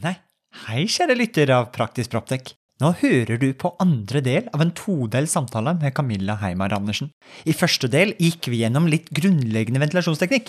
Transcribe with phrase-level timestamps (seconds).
[0.00, 0.14] Nei,
[0.64, 2.54] hei kjære lytter av Praktisk Proptek.
[2.80, 7.10] Nå hører du på andre del av en todel samtale med Camilla Heimar Andersen.
[7.44, 10.48] I første del gikk vi gjennom litt grunnleggende ventilasjonsteknikk.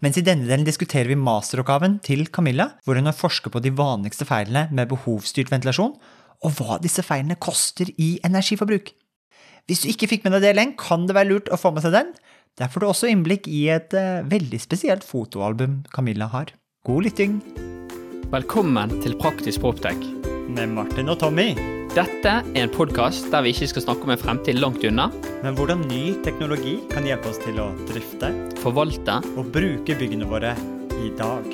[0.00, 3.74] Mens i denne delen diskuterer vi masteroppgaven til Camilla, hvor hun har forsket på de
[3.76, 5.92] vanligste feilene med behovsstyrt ventilasjon,
[6.40, 8.94] og hva disse feilene koster i energiforbruk.
[9.68, 11.98] Hvis du ikke fikk med deg delen, kan det være lurt å få med seg
[11.98, 12.14] den.
[12.56, 16.56] Der får du også innblikk i et uh, veldig spesielt fotoalbum Camilla har.
[16.88, 17.42] God lytting!
[18.30, 19.98] Velkommen til Praktisk Proptech.
[20.54, 21.48] Med Martin og Tommy.
[21.90, 25.08] Dette er en podkast der vi ikke skal snakke om en fremtid langt unna.
[25.42, 28.30] Men hvordan ny teknologi kan hjelpe oss til å drifte,
[28.62, 29.18] Forvalte.
[29.34, 30.54] og bruke byggene våre
[31.02, 31.50] i dag.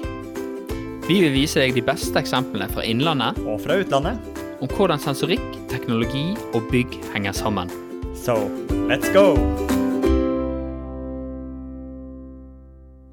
[1.08, 4.20] Vi vil vise deg de beste eksemplene fra innlandet Og fra utlandet.
[4.60, 7.70] om hvordan sensorikk, teknologi og bygg henger sammen.
[8.14, 8.50] So,
[8.88, 9.32] let's go!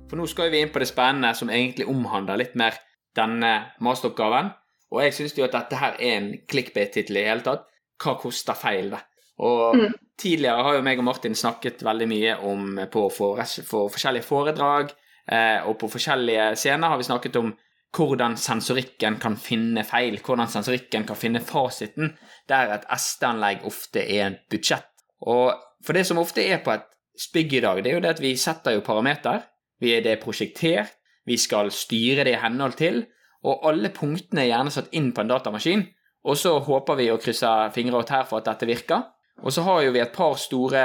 [0.10, 2.76] For nå skal vi inn på det spennende som egentlig omhandler litt mer
[3.16, 3.54] denne
[3.84, 4.52] masteroppgaven.
[4.94, 7.66] Og jeg syns jo at dette her er en clickbait-tittel i hele tatt.
[8.04, 9.02] Hva koster feil, det?
[9.40, 9.94] Og Mm.
[10.20, 14.92] tidligere har jo meg og Martin snakket veldig mye om på for, for forskjellige foredrag,
[15.32, 17.54] eh, og på forskjellige scener har vi snakket om
[17.94, 22.16] hvordan sensorikken kan finne feil, hvordan sensorikken kan finne fasiten,
[22.50, 24.86] der et SD-anlegg ofte er en budsjett.
[25.22, 25.54] Og
[25.86, 26.86] for det som ofte er på et
[27.20, 29.44] spygg i dag, det er jo det at vi setter jo parameter,
[29.80, 30.94] vi er det prosjektert,
[31.28, 33.04] vi skal styre det i henhold til,
[33.44, 35.84] og alle punktene er gjerne satt inn på en datamaskin,
[36.24, 39.10] og så håper vi å krysse fingre og tær for at dette virker.
[39.44, 40.84] Og så har jo vi et par store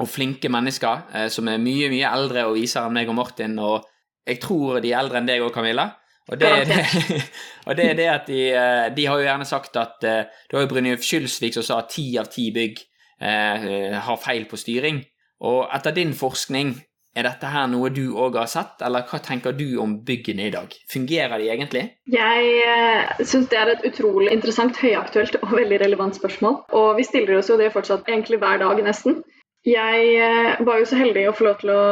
[0.00, 3.56] og flinke mennesker eh, som er mye, mye eldre og visere enn meg og Martin,
[3.60, 3.86] og
[4.28, 5.88] jeg tror de er eldre enn deg òg, Camilla.
[6.30, 7.22] Og det, er det,
[7.66, 10.54] og det er det at de, eh, de har jo gjerne sagt at du Det
[10.54, 12.84] var jo Brynjulf Skylsvik som sa at ti av ti bygg
[13.24, 15.00] eh, har feil på styring.
[15.48, 16.74] Og etter din forskning,
[17.16, 20.52] er dette her noe du òg har sett, eller hva tenker du om byggene i
[20.54, 20.74] dag?
[20.92, 21.84] Fungerer de egentlig?
[22.12, 26.60] Jeg eh, syns det er et utrolig interessant, høyaktuelt og veldig relevant spørsmål.
[26.76, 29.22] Og vi stiller oss jo det fortsatt egentlig hver dag, nesten.
[29.66, 31.82] Jeg eh, var jo så heldig å få lov til å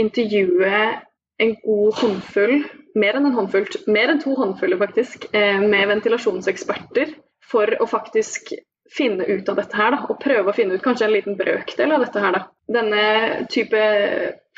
[0.00, 0.76] intervjue
[1.42, 2.58] en god håndfull,
[3.02, 7.16] mer enn en håndfull, mer enn to håndfulle faktisk, eh, med ventilasjonseksperter
[7.50, 8.54] for å faktisk
[8.92, 11.94] finne ut av dette her, da, og prøve å finne ut kanskje en liten brøkdel
[11.96, 12.36] av dette her.
[12.36, 12.42] da.
[12.72, 13.04] Denne
[13.50, 13.80] type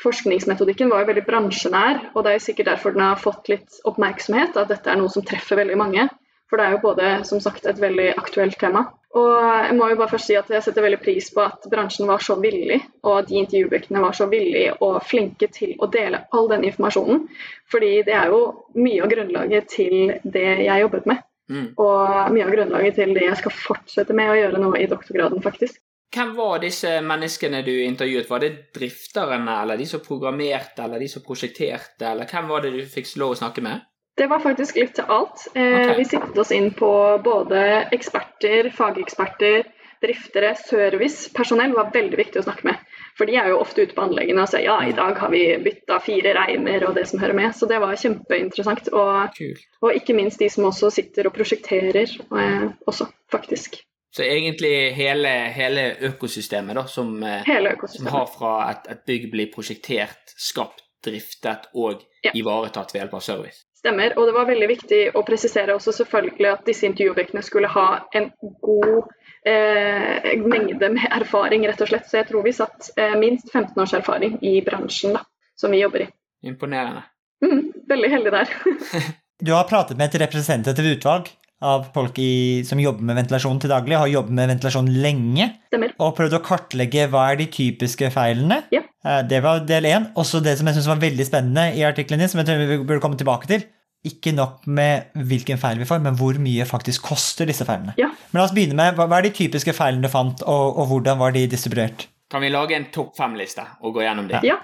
[0.03, 3.79] forskningsmetodikken var jo veldig bransjenær, og det er jo sikkert derfor den har fått litt
[3.87, 6.07] oppmerksomhet, at dette er noe som treffer veldig mange.
[6.49, 8.85] For det er jo både som sagt et veldig aktuelt tema.
[9.15, 9.31] Og
[9.65, 12.21] jeg må jo bare først si at jeg setter veldig pris på at bransjen var
[12.23, 16.49] så villig, og at de intervjubøkene var så villige og flinke til å dele all
[16.51, 17.23] den informasjonen.
[17.71, 18.41] Fordi det er jo
[18.75, 21.23] mye av grunnlaget til det jeg jobbet med.
[21.49, 21.65] Mm.
[21.77, 25.41] Og mye av grunnlaget til det jeg skal fortsette med å gjøre nå i doktorgraden,
[25.45, 25.79] faktisk.
[26.13, 28.29] Hvem var disse menneskene du intervjuet?
[28.29, 32.71] Var det drifterne, eller de som programmerte, eller de som prosjekterte, eller hvem var det
[32.75, 33.83] du fikk lov å snakke med?
[34.15, 35.41] Det var faktisk litt til alt.
[35.51, 35.95] Okay.
[35.97, 36.91] Vi siktet oss inn på
[37.23, 37.63] både
[37.95, 39.65] eksperter, fageksperter,
[40.05, 41.33] driftere, service.
[41.35, 42.93] Personell var veldig viktig å snakke med.
[43.17, 45.43] For de er jo ofte ute på anleggene og sier ja, i dag har vi
[45.63, 47.51] bytta fire reimer og det som hører med.
[47.55, 48.87] Så det var kjempeinteressant.
[48.95, 49.43] Og,
[49.83, 53.81] og ikke minst de som også sitter og prosjekterer eh, også, faktisk.
[54.15, 57.09] Så egentlig hele, hele økosystemet da, som,
[57.47, 58.09] hele økosystemet.
[58.09, 62.31] som har fra et, et bygg blir prosjektert, skapt, driftet og Ja.
[62.33, 63.59] ivaretatt ved hjelp av service.
[63.77, 64.15] Stemmer.
[64.17, 67.83] Og det var veldig viktig å presisere også selvfølgelig at disse intervjuobjektene skulle ha
[68.17, 68.31] en
[68.63, 69.03] god
[69.45, 72.07] eh, mengde med erfaring, rett og slett.
[72.09, 75.21] Så jeg tror vi satt eh, minst 15 års erfaring i bransjen da,
[75.59, 76.09] som vi jobber i.
[76.49, 77.03] Imponerende.
[77.45, 78.55] Mm, veldig heldig der.
[79.45, 81.27] Du har pratet med et representativt utvalg
[81.63, 85.93] av folk i, som jobber med ventilasjon til daglig, har jobbet med ventilasjon lenge, Stemmer.
[85.99, 88.63] og prøvd å kartlegge hva er de typiske feilene.
[88.75, 88.81] Ja.
[89.05, 90.09] Eh, Det var del én.
[90.15, 92.77] Også det som jeg synes var veldig spennende i artikkelen din, som jeg tror vi
[92.83, 93.63] burde komme tilbake til.
[94.05, 97.95] Ikke nok med hvilken feil vi får, men hvor mye faktisk koster disse feilene.
[97.97, 98.11] Ja.
[98.31, 100.87] Men la oss begynne med, hva hva er de typiske feilene du fant, og, og
[100.91, 102.05] hvordan var de distribuert?
[102.31, 104.39] Kan vi lage en topp fem-liste og gå gjennom det?
[104.47, 104.57] Ja.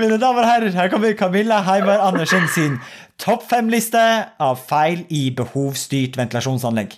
[0.00, 2.80] Mine damer og herrer, her kommer Camilla Heiberg Andersen sin
[3.22, 4.00] topp fem-liste
[4.42, 6.96] av feil i behovsstyrt ventilasjonsanlegg.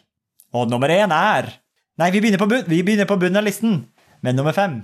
[0.57, 1.53] Og nummer én er
[2.01, 3.75] Nei, vi begynner på, bunn, vi begynner på bunnen av listen
[4.25, 4.79] med nummer fem.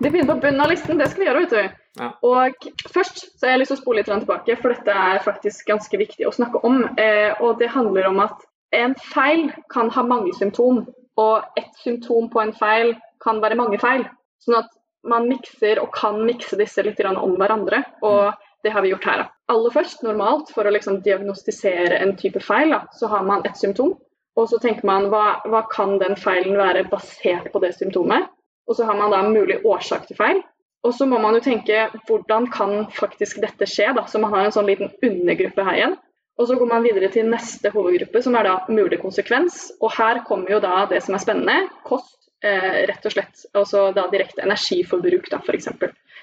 [0.00, 1.76] Vi begynner på bunnen av listen, det skal vi gjøre, vet du.
[2.00, 2.08] Ja.
[2.26, 5.70] Og først så har jeg lyst til å spole litt tilbake, for dette er faktisk
[5.70, 6.80] ganske viktig å snakke om.
[6.98, 8.42] Eh, og det handler om at
[8.74, 10.82] en feil kan ha mange symptom,
[11.14, 14.02] og ett symptom på en feil kan være mange feil.
[14.44, 14.70] Sånn at
[15.08, 19.24] man mikser og kan mikse disse litt om hverandre, og det har vi gjort her.
[19.48, 23.56] Aller først, normalt, for å liksom diagnostisere en type feil, da, så har man et
[23.56, 23.94] symptom.
[24.38, 28.28] Og så tenker man hva, hva kan den feilen være basert på det symptomet?
[28.68, 30.42] Og så har man da en mulig årsak til feil.
[30.86, 34.04] Og så må man jo tenke hvordan kan faktisk dette skje, da.
[34.06, 35.96] Så man har en sånn liten undergruppe her igjen.
[36.38, 39.72] Og så går man videre til neste hovedgruppe, som er da mulig konsekvens.
[39.82, 41.56] Og her kommer jo da det som er spennende,
[41.88, 42.14] kost,
[42.44, 43.44] eh, rett og slett.
[43.58, 45.70] Altså da direkte energiforbruk, da, f.eks.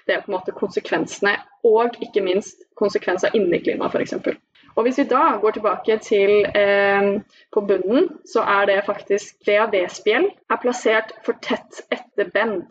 [0.06, 1.36] Det er på en måte konsekvensene,
[1.66, 4.38] og ikke minst konsekvens av inneklimaet, f.eks.
[4.76, 7.12] Og hvis vi da går tilbake til eh,
[7.56, 12.66] på bunnen, så er det faktisk VAV-spjeld er plassert for tett etter bend.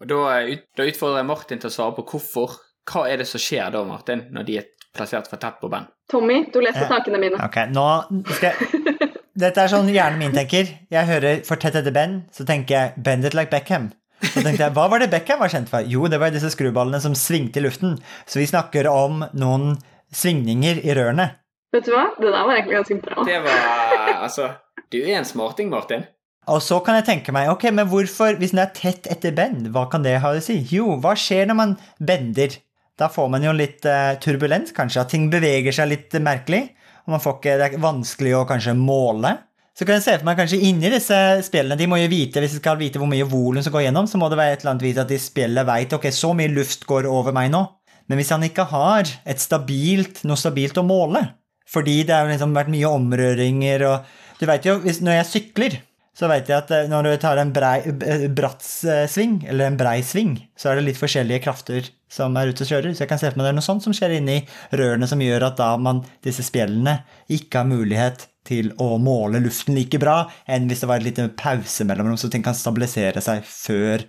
[0.00, 0.42] Og da,
[0.76, 2.60] da utfordrer jeg Martin til å svare på hvorfor.
[2.90, 5.88] Hva er det som skjer da, Martin, når de er plassert for tett på bend?
[6.10, 7.40] Tommy, du leser tankene mine.
[7.40, 7.86] Ok, nå
[8.34, 9.10] skal jeg
[9.40, 10.68] Dette er sånn hjernen min tenker.
[10.92, 13.88] Jeg hører for tett etter Ben, så tenker jeg bend it like Beckham.
[14.20, 15.86] Så tenkte jeg, Hva var det Beckham var kjent for?
[15.88, 17.96] Jo, det var disse skruballene som svingte i luften.
[18.28, 19.78] Så vi snakker om noen
[20.12, 21.30] svingninger i rørene.
[21.72, 22.08] Vet du hva?
[22.18, 23.24] Det der var egentlig ganske bra.
[23.24, 24.48] Det var Altså,
[24.92, 26.04] du er en smarting, Martin.
[26.50, 29.70] Og så kan jeg tenke meg, ok, men hvorfor, hvis den er tett etter bend,
[29.72, 30.58] hva kan det ha å si?
[30.72, 32.58] Jo, hva skjer når man bender?
[33.00, 36.66] Da får man jo litt uh, turbulens, kanskje, at ting beveger seg litt merkelig.
[37.06, 39.32] Og man får ikke, det er vanskelig å kanskje måle.
[39.72, 41.16] Så kan jeg se for meg kanskje inni disse
[41.46, 44.08] spillene, de må jo vite, hvis de skal vite hvor mye volum som går gjennom,
[44.10, 46.52] så må det være et eller annet vite at de spillet vet, ok, så mye
[46.52, 47.62] luft går over meg nå.
[48.10, 51.22] Men hvis han ikke har et stabilt, noe stabilt å måle,
[51.70, 55.74] fordi det har liksom vært mye omrøringer og Du vet jo, hvis, når jeg sykler,
[56.16, 59.70] så vet jeg at eh, når du tar en brei, eh, bratt eh, sving, eller
[59.70, 62.94] en brei sving, så er det litt forskjellige krafter som er ute og kjører.
[62.94, 64.40] Så jeg kan se for meg det er noe sånt som skjer inni
[64.76, 66.98] rørene som gjør at da man, disse spjellene
[67.30, 71.30] ikke har mulighet til å måle luften like bra enn hvis det var en liten
[71.38, 74.06] pause mellom dem, så ting kan stabilisere seg før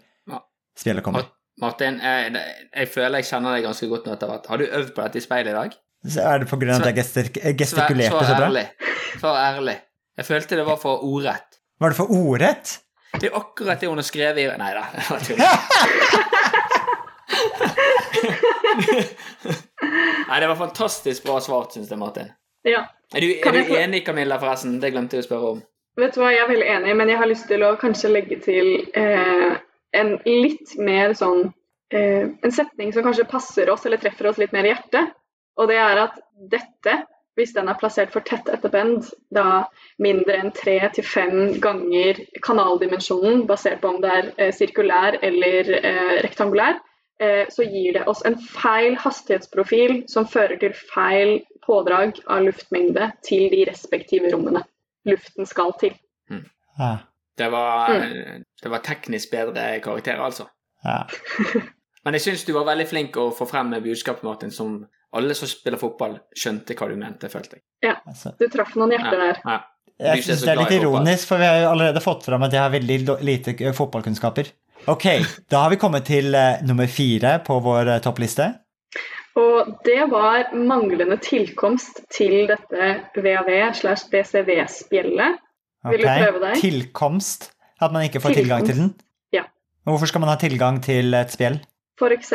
[0.80, 1.28] spjellet kommer.
[1.62, 2.32] Martin, jeg,
[2.72, 4.48] jeg, føler jeg kjenner deg ganske godt nå etter hvert.
[4.50, 5.76] Har du øvd på dette i speilet i dag?
[6.16, 8.48] Så er det på grunn av at jeg gestikulerte så bra?
[8.48, 8.68] Ærlig.
[9.22, 9.76] For ærlig.
[10.18, 11.51] Jeg følte det var for ordrett.
[11.82, 12.70] Var det for ordrett?
[13.20, 14.84] Det er akkurat det hun har skrevet i Nei da.
[20.28, 22.30] Nei, det var fantastisk bra svart, syns jeg, Martin.
[22.70, 22.84] Ja.
[23.16, 24.78] Er du, er du enig, Camilla, forresten?
[24.84, 25.64] Det glemte jeg å spørre om.
[25.98, 28.38] Vet du hva, jeg er veldig enig, men jeg har lyst til å kanskje legge
[28.46, 28.68] til
[29.02, 29.58] eh,
[29.98, 31.50] en litt mer sånn
[31.90, 35.18] eh, En setning som kanskje passer oss eller treffer oss litt mer i hjertet.
[35.58, 36.22] Og det er at
[36.54, 36.94] dette,
[37.40, 39.64] hvis den er plassert for tett etter bend, da
[40.04, 45.72] mindre enn tre til fem ganger kanaldimensjonen, basert på om det er eh, sirkulær eller
[45.80, 46.82] eh, rektangulær,
[47.24, 53.12] eh, så gir det oss en feil hastighetsprofil som fører til feil pådrag av luftmengde
[53.26, 54.66] til de respektive rommene
[55.08, 55.96] luften skal til.
[56.30, 56.48] Mm.
[56.80, 56.96] Ja.
[57.38, 58.44] Det, var, mm.
[58.64, 60.50] det var teknisk bedre karakterer, altså.
[60.84, 61.06] Ja.
[62.04, 64.82] Men jeg syns du var veldig flink å få frem budskapet, Martin, som
[65.18, 67.66] alle som spiller fotball, skjønte hva du mente, følte jeg.
[67.84, 68.34] Ja, altså.
[68.40, 69.44] du traff noen hjerter ja, der.
[69.44, 69.60] Ja.
[70.02, 72.64] Jeg syns det er litt ironisk, for vi har jo allerede fått fram at jeg
[72.64, 72.98] har veldig
[73.28, 74.50] lite fotballkunnskaper.
[74.90, 75.06] Ok,
[75.52, 78.50] da har vi kommet til uh, nummer fire på vår uh, toppliste.
[79.40, 85.38] Og det var manglende tilkomst til dette VAV slash BCV-spjeldet.
[85.92, 86.58] Vil du prøve deg?
[86.60, 87.52] Tilkomst?
[87.82, 88.42] At man ikke får tilkomst.
[88.42, 88.90] tilgang til den?
[89.34, 89.46] Ja.
[89.88, 91.62] Hvorfor skal man ha tilgang til et spjell?
[92.02, 92.34] F.eks.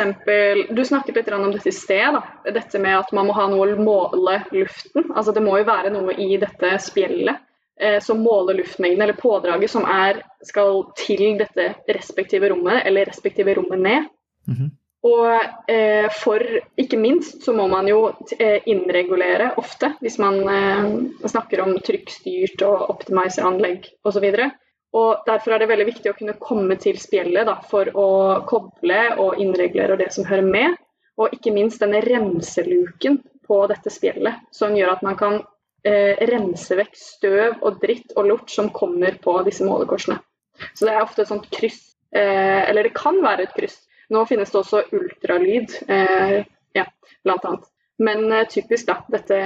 [0.71, 2.15] Du snakket litt om dette i sted.
[2.15, 2.23] Da.
[2.55, 5.11] Dette med at man må ha noe å måle luften.
[5.13, 7.43] Altså Det må jo være noe i dette spjeldet
[7.81, 13.57] eh, som måler luftmengden eller pådraget som er, skal til dette respektive rommet, eller respektive
[13.59, 14.11] rommet ned.
[14.47, 14.75] Mm -hmm.
[15.07, 15.29] Og
[15.69, 16.41] eh, for
[16.77, 20.87] ikke minst så må man jo eh, innregulere ofte, hvis man eh,
[21.29, 24.25] snakker om trykkstyrt og optimizer-anlegg osv.
[24.95, 28.07] Og Derfor er det veldig viktig å kunne komme til spjellet da, for å
[28.47, 30.77] koble og innregulere det som hører med.
[31.17, 35.39] Og ikke minst denne remseluken på dette spjellet, som gjør at man kan
[35.87, 40.19] eh, rense vekk støv og dritt og lort som kommer på disse målekorsene.
[40.73, 41.79] Så det er ofte et sånt kryss,
[42.15, 43.79] eh, eller det kan være et kryss.
[44.13, 46.43] Nå finnes det også ultralyd, eh,
[46.77, 46.85] ja,
[47.25, 47.67] blant annet.
[48.03, 49.37] Men eh, typisk da, dette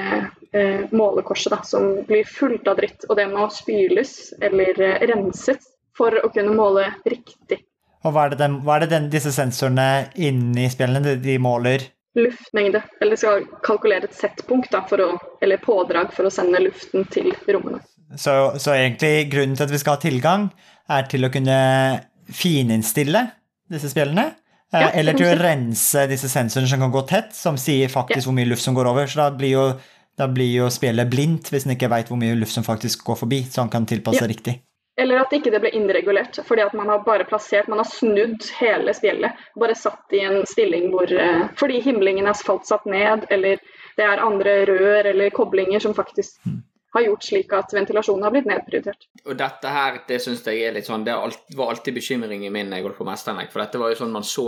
[0.51, 5.70] eh, målekorset da, som blir fullt av dritt, og det må spyles eller eh, renses
[5.98, 7.62] for å kunne måle riktig.
[8.01, 11.86] Og Hva er det, den, hva er det den, disse sensorene inni spillene de måler?
[12.17, 12.81] Luftmengde.
[13.00, 15.12] Eller skal kalkulere et settpunkt da, å,
[15.43, 17.79] eller pådrag for å sende luften til rommene.
[18.20, 20.50] Så, så egentlig grunnen til at vi skal ha tilgang,
[20.91, 21.60] er til å kunne
[22.36, 23.24] fininnstille
[23.72, 24.34] disse spillene?
[24.71, 28.23] Ja, eh, eller til å rense disse sensorene som kan gå tett, som sier faktisk
[28.23, 28.27] ja.
[28.29, 29.07] hvor mye luft som går over.
[29.11, 29.65] Så da blir jo,
[30.19, 33.19] da blir jo spillet blindt hvis en ikke vet hvor mye luft som faktisk går
[33.25, 34.29] forbi, så han kan tilpasse ja.
[34.31, 34.61] riktig.
[34.99, 38.43] Eller at ikke det ble innregulert, fordi at man har bare plassert, man har snudd
[38.59, 39.39] hele spjellet.
[39.59, 43.61] Bare satt i en stilling hvor eh, Fordi himlingen er falt satt ned, eller
[43.97, 46.59] det er andre rør eller koblinger som faktisk mm
[46.93, 49.07] har gjort slik at ventilasjonen har blitt nedprioritert.
[49.25, 52.81] Og dette her, det syns jeg er litt sånn, det var alltid bekymringen min når
[52.81, 53.51] jeg holdt på mesteranlegg.
[53.53, 54.48] For dette var jo sånn man så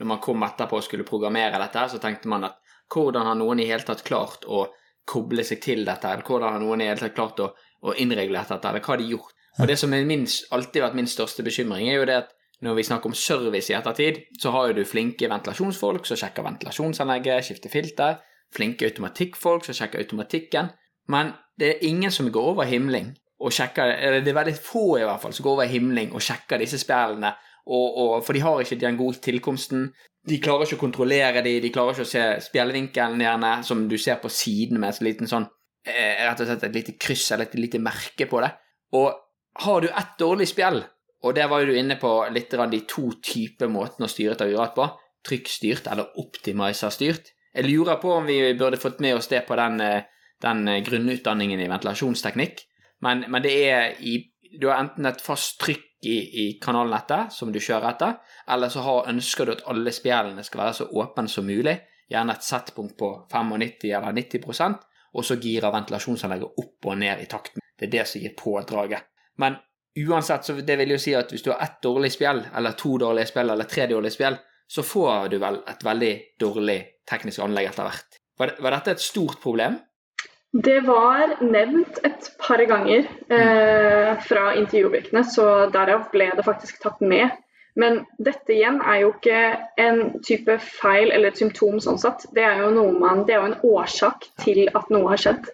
[0.00, 2.56] når man kom etterpå og skulle programmere dette, så tenkte man at
[2.90, 4.64] hvordan har noen i hele tatt klart å
[5.10, 7.50] koble seg til dette, eller hvordan har noen i hele tatt klart å,
[7.84, 9.34] å innregulere dette, eller hva har de gjort?
[9.60, 12.32] Og det som min, alltid vært min største bekymring, er jo det at
[12.64, 16.44] når vi snakker om service i ettertid, så har jo du flinke ventilasjonsfolk som sjekker
[16.44, 18.18] ventilasjonsanlegget, skifter filter,
[18.54, 20.72] flinke automatikkfolk som sjekker automatikken,
[21.12, 24.84] men det er ingen som går over himling og sjekker eller Det er veldig få
[24.98, 27.32] i hvert fall som går over himling og sjekker disse spillene,
[27.64, 29.90] for de har ikke den gode tilkomsten.
[30.28, 33.96] De klarer ikke å kontrollere de, de klarer ikke å se spjellevinkelen gjerne, som du
[34.00, 35.46] ser på siden med et liten sånn
[35.86, 38.50] eh, rett og slett et lite kryss eller et lite merke på det.
[38.98, 39.08] Og
[39.64, 40.82] har du ett dårlig spjell,
[41.24, 44.44] og der var jo du inne på litt de to typer måtene å styre et
[44.50, 44.88] aurat på,
[45.28, 47.32] trykkstyrt eller optimizer-styrt.
[47.54, 50.04] Jeg lurer på om vi burde fått med oss det på den, eh,
[50.42, 52.64] den grunnutdanningen i ventilasjonsteknikk.
[53.04, 54.18] Men, men, det er i
[54.60, 58.16] Du har enten et fast trykk i, i kanalnettet som du kjører etter,
[58.50, 61.76] eller så har, ønsker du at alle spjellene skal være så åpne som mulig.
[62.10, 64.80] Gjerne et settpunkt på 95 eller 90%
[65.12, 67.62] og så girer ventilasjonsanlegget opp og ned i takten.
[67.78, 69.08] Det er det som gir pådraget.
[69.42, 69.56] Men
[70.06, 72.96] uansett, så det vil jo si at hvis du har ett dårlig spjell, eller to
[73.00, 74.38] dårlige spjell, eller tre dårlige spjell,
[74.70, 76.80] så får du vel et veldig dårlig
[77.10, 78.20] teknisk anlegg etter hvert.
[78.40, 79.80] Var dette et stort problem?
[80.50, 86.98] Det var nevnt et par ganger eh, fra intervjuobjektene, så derav ble det faktisk tatt
[87.04, 87.30] med.
[87.78, 89.42] Men dette igjen er jo ikke
[89.78, 92.26] en type feil eller et symptom sånn sett.
[92.34, 95.46] Det er jo, man, det er jo en årsak til at noe har skjedd.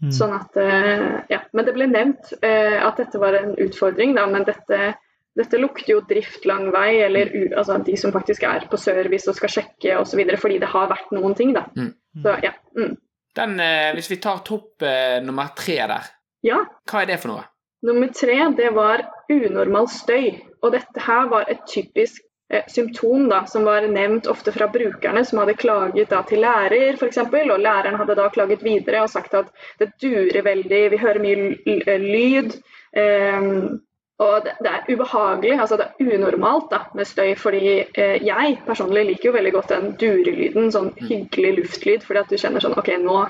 [0.00, 0.10] Mm.
[0.16, 1.44] Sånn at, eh, ja.
[1.54, 4.94] Men det ble nevnt eh, at dette var en utfordring, da, men dette,
[5.38, 9.38] dette lukter jo drift lang vei, eller altså de som faktisk er på service og
[9.38, 11.68] skal sjekke osv., fordi det har vært noen ting, da.
[11.78, 11.92] Mm.
[12.24, 12.56] Så ja.
[12.74, 12.96] Mm.
[13.36, 16.08] Den, eh, hvis vi tar topp eh, nummer tre der,
[16.46, 16.64] ja.
[16.90, 17.44] hva er det for noe?
[17.86, 20.34] Nummer tre det var unormal støy.
[20.60, 22.20] Og dette her var et typisk
[22.52, 26.98] eh, symptom da, som var nevnt ofte fra brukerne som hadde klaget da, til lærer
[26.98, 27.22] f.eks.
[27.22, 31.96] Og læreren hadde da klaget videre og sagt at det durer veldig, vi hører mye
[32.02, 32.58] lyd.
[32.90, 33.80] Um,
[34.20, 37.30] og det, det, er ubehagelig, altså det er unormalt da, med støy.
[37.40, 41.06] Fordi eh, jeg personlig liker jo veldig godt den durelyden, sånn mm.
[41.08, 42.04] hyggelig luftlyd.
[42.04, 43.22] Fordi at du kjenner sånn OK, nå,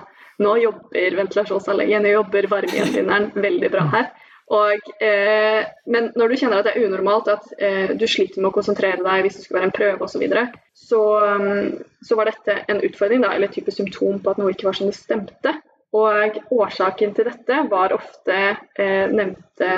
[0.42, 4.10] nå jobber ventilasjonsanlegget, nå jobber varmegjenvinneren veldig bra her.
[4.50, 5.62] Og, eh,
[5.94, 8.98] men når du kjenner at det er unormalt, at eh, du sliter med å konsentrere
[8.98, 10.42] deg hvis det skulle være en prøve osv., så, videre,
[10.74, 11.68] så um,
[12.02, 14.80] så var dette en utfordring, da, eller et type symptom på at noe ikke var
[14.80, 15.54] som det stemte.
[15.94, 19.70] Og årsaken til dette var ofte eh, nevnte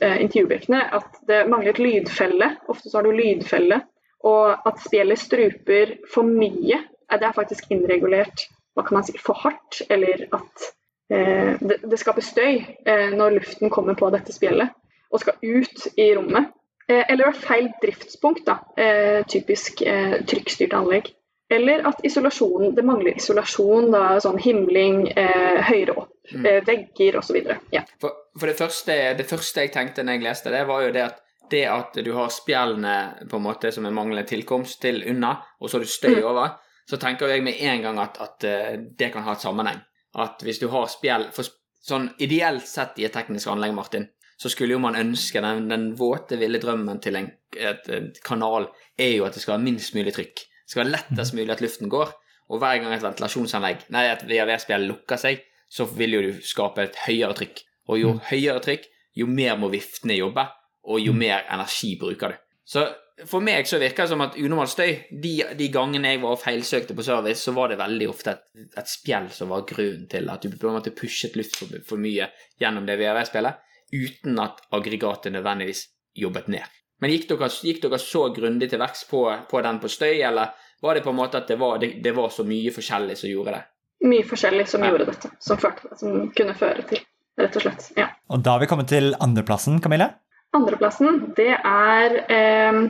[0.00, 2.48] intervjuobjektene at det mangler et lydfelle.
[2.72, 3.82] Ofte så har du lydfelle.
[4.28, 6.78] Og at spjellet struper for mye.
[7.12, 9.82] Det er faktisk innregulert hva kan man si, for hardt.
[9.90, 10.68] Eller at
[11.12, 14.72] eh, det, det, skaper støy eh, når luften kommer på dette spjellet
[15.12, 16.52] og skal ut i rommet.
[16.88, 18.46] Eh, eller feil driftspunkt.
[18.46, 21.12] da, eh, Typisk eh, trykkstyrt anlegg.
[21.52, 26.46] Eller at isolasjonen, det mangler isolasjon, da, sånn himling eh, høyere opp, mm.
[26.48, 27.42] eh, vegger osv.
[27.74, 27.82] Ja.
[28.00, 31.04] For, for det, første, det, første, jeg tenkte når jeg leste det, var jo det
[31.04, 31.20] at
[31.52, 35.68] det at du har spjellene på en måte som en manglende tilkomst til unna, og
[35.68, 36.28] så har du støy mm.
[36.30, 36.54] over,
[36.88, 39.82] så tenker jeg med en gang at, at uh, det kan ha et sammenheng.
[40.16, 41.50] At hvis du har spjell for
[41.82, 44.04] Sånn ideelt sett i et teknisk anlegg, Martin,
[44.38, 47.26] så skulle jo man ønske den, den våte, ville drømmen til en
[47.58, 50.44] et, et kanal er jo at det skal være minst mulig trykk.
[50.44, 52.12] Det skal være lettest mulig at luften går.
[52.52, 56.84] Og hver gang et ventilasjonsanlegg, nei, et VAV-spjell lukker seg, så vil jo du skape
[56.84, 57.62] et høyere trykk.
[57.90, 58.24] Og jo mm.
[58.30, 60.44] høyere trykk, jo mer må viftene jobbe,
[60.88, 61.22] og jo mm.
[61.22, 62.42] mer energi bruker du.
[62.72, 62.86] Så
[63.28, 66.96] for meg så virker det som at unormal støy de, de, gangene jeg var feilsøkte
[66.96, 68.44] på service, så var det veldig ofte et,
[68.78, 72.00] et spjell som var grunnen til at du på en måte pushet luft for, for
[72.02, 72.30] mye
[72.62, 73.60] gjennom det VRV-spillet,
[73.92, 75.84] uten at aggregatet nødvendigvis
[76.18, 76.80] jobbet ned.
[77.02, 80.54] Men gikk dere, gikk dere så grundig til verks på, på, den på støy, eller
[80.82, 83.30] var det på en måte at det var, det, det var så mye forskjellig som
[83.30, 83.62] gjorde det?
[84.08, 84.90] Mye forskjellig som ja.
[84.90, 87.02] gjorde dette, som, førte, som kunne føre til,
[87.40, 87.88] rett og slett.
[87.96, 88.10] Ja.
[88.32, 90.12] Og da har vi kommet til andreplassen, Camille?
[90.52, 92.80] Andreplassen, det er eh,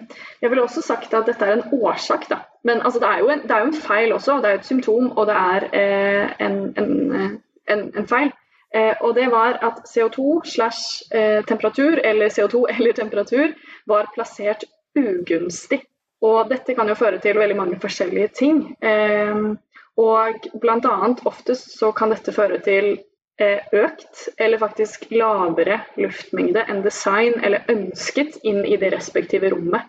[0.42, 2.42] Jeg ville også sagt at dette er en årsak, da.
[2.66, 4.38] Men altså, det, er en, det, er jo en, feil også.
[4.42, 7.30] Det er jo et symptom, og det er eh, en, en,
[7.70, 8.32] en, feil.
[8.74, 13.54] Eh, og det var at CO2 slash eh, temperatur, eller CO2 eller temperatur,
[13.86, 14.64] var plassert
[14.98, 15.82] ugunstig.
[16.22, 18.62] Og dette kan jo føre til veldig mange forskjellige ting.
[18.82, 19.54] Eh,
[20.02, 20.98] og bl.a.
[21.30, 22.96] oftest så kan dette føre til
[23.76, 29.88] økt eller faktisk lavere luftmengde enn design eller ønsket inn i det respektive rommet.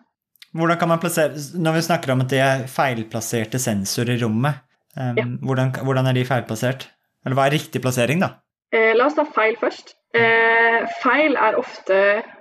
[0.53, 4.61] Hvordan kan man plassere, Når vi snakker om at det er feilplasserte sensorer i rommet,
[4.93, 5.25] um, ja.
[5.41, 6.87] hvordan, hvordan, er de feilplassert?
[7.25, 8.42] Eller hva er riktig plassering, da?
[8.73, 9.93] Eh, la oss ta feil først.
[10.13, 11.95] Eh, feil er ofte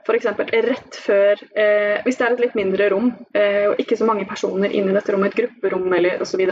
[0.04, 0.26] f.eks.
[0.52, 4.26] rett før eh, Hvis det er et litt mindre rom eh, og ikke så mange
[4.28, 6.42] personer inne i dette rommet, et grupperom eller osv.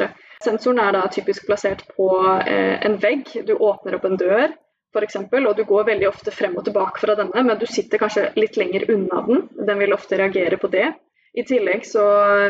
[0.40, 2.08] Sensoren er da typisk plassert på
[2.46, 3.34] eh, en vegg.
[3.44, 4.48] Du åpner opp en dør
[4.96, 8.30] f.eks., og du går veldig ofte frem og tilbake fra denne, men du sitter kanskje
[8.40, 9.44] litt lenger unna den.
[9.60, 10.88] Den vil ofte reagere på det.
[11.36, 12.04] I tillegg så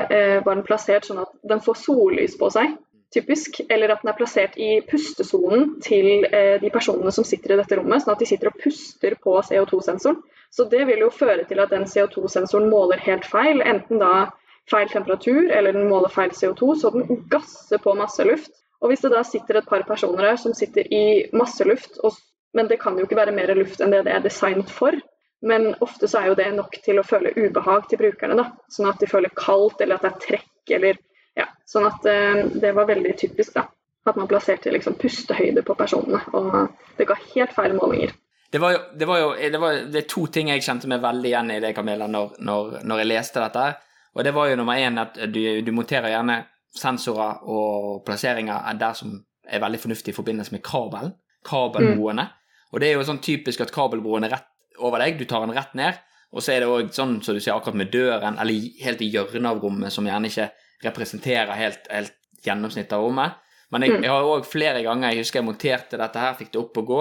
[0.07, 2.79] eh, var den plassert sånn at den får sollys på seg
[3.14, 7.59] typisk, eller at den er plassert i pustesonen til eh, de personene som sitter i
[7.61, 10.21] dette rommet, sånn at de sitter og puster på CO2-sensoren.
[10.50, 14.31] Så det vil jo føre til at den CO2-sensoren måler helt feil, enten da
[14.71, 18.52] feil temperatur eller den måler feil CO2, så den gasser på masse luft.
[18.81, 21.05] Og hvis det da sitter et par personer her som sitter i
[21.37, 22.17] masse luft, og,
[22.57, 24.97] men det kan jo ikke være mer luft enn det det er designet for,
[25.47, 28.37] men ofte så er jo det nok til å føle ubehag til brukerne.
[28.38, 31.00] da, Sånn at de føler kaldt, eller at det er trekk, eller
[31.39, 33.67] ja, sånn at eh, det var veldig typisk, da.
[34.09, 36.23] At man plasserte liksom pustehøyde på personene.
[36.33, 38.15] Og det ga helt feil målinger.
[38.51, 41.03] Det var jo, det var jo det, var, det er to ting jeg kjente meg
[41.05, 43.67] veldig igjen i det, Camilla, når, når, når jeg leste dette.
[44.17, 46.41] Og det var jo nummer én at du, du, monterer gjerne
[46.75, 49.15] sensorer og plasseringer der som
[49.47, 51.15] er veldig fornuftig i forbindelse med kabelen.
[51.47, 52.27] Kabelbroene.
[52.27, 52.65] Mm.
[52.73, 54.49] Og det er jo sånn typisk at kabelbroen er rett
[54.81, 56.01] over deg, du tar den rett ned.
[56.31, 59.01] Og så er det òg sånn som så du sier akkurat med døren, eller helt
[59.03, 60.51] i hjørnet av rommet, som gjerne ikke
[60.85, 63.39] representerer helt, helt gjennomsnittet av rommet.
[63.71, 64.05] Men jeg, mm.
[64.07, 66.89] jeg har òg flere ganger Jeg husker jeg monterte dette her, fikk det opp og
[66.89, 67.01] gå.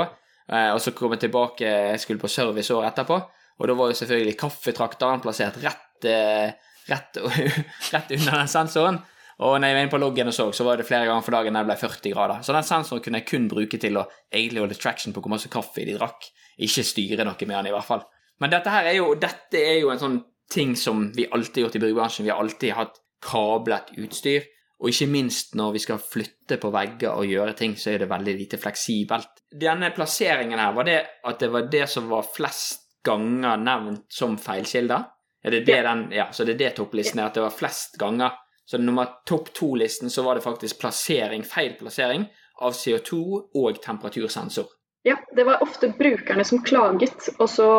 [0.49, 3.19] Eh, og så kom jeg tilbake, jeg skulle på service året etterpå,
[3.59, 7.19] og da var jo selvfølgelig kaffetrakteren plassert rett, eh, rett,
[7.93, 8.99] rett under den sensoren.
[9.39, 11.37] Og når jeg var inne på loggen og så, så var det flere ganger for
[11.37, 12.41] dagen den ble 40 grader.
[12.43, 15.51] Så den sensoren kunne jeg kun bruke til å egentlig holde traction på hvor masse
[15.53, 16.27] kaffe de drakk.
[16.65, 18.03] Ikke styre noe med den, i hvert fall.
[18.43, 20.17] Men dette her er jo, dette er jo en sånn
[20.51, 22.27] ting som vi alltid har gjort i byggebransjen.
[22.27, 24.47] Vi har alltid hatt kablet utstyr.
[24.79, 28.11] Og ikke minst når vi skal flytte på vegger og gjøre ting, så er det
[28.11, 29.41] veldig lite fleksibelt.
[29.51, 34.37] Denne plasseringen her, var det at det var det som var flest ganger nevnt som
[34.39, 35.03] feilkilder?
[35.43, 35.83] Er det det ja.
[35.87, 38.39] den, ja, så det er det topplisten er, at det var flest ganger.
[38.65, 42.27] Så nummer topp to-listen så var det faktisk plassering, feil plassering
[42.61, 43.19] av CO2
[43.55, 44.67] og temperatursensor.
[45.07, 47.69] Ja, det var ofte brukerne som klaget, og så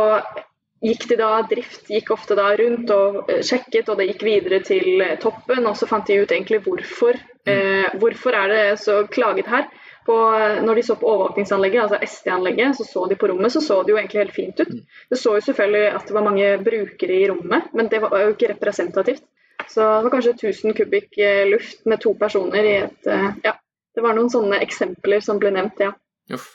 [0.81, 4.61] gikk de da, Drift gikk ofte da rundt og eh, sjekket, og det gikk videre
[4.65, 5.67] til eh, toppen.
[5.69, 7.19] Og så fant de ut egentlig hvorfor.
[7.45, 7.53] Mm.
[7.53, 9.69] Eh, hvorfor er det så klaget her?
[10.07, 10.17] På,
[10.65, 13.93] når de så på overvåkningsanlegget, altså SD-anlegget, så så de på rommet, så så det
[13.93, 14.71] jo egentlig helt fint ut.
[14.73, 14.81] Mm.
[15.13, 18.33] Det så jo selvfølgelig at det var mange brukere i rommet, men det var jo
[18.33, 19.23] ikke representativt.
[19.69, 23.11] Så det var kanskje 1000 kubikk eh, luft med to personer i et
[23.45, 23.53] Ja,
[23.95, 25.93] det var noen sånne eksempler som ble nevnt, ja.
[26.33, 26.49] Uff.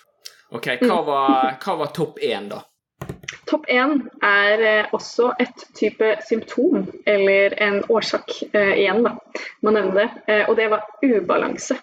[0.55, 2.63] Ok, hva var, hva var topp én, da?
[3.45, 9.15] Topp én er eh, også et type symptom, eller en årsak eh, igjen, da,
[9.61, 10.07] Man nevner det.
[10.27, 11.77] Eh, og det var ubalanse.